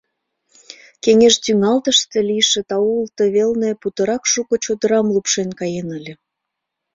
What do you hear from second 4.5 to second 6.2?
чодырам лупшен каен ыле.